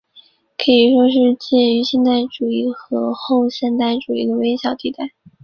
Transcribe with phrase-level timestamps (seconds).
[0.57, 5.11] 可以说是介于现代主义和后现代主义中间的微小地带。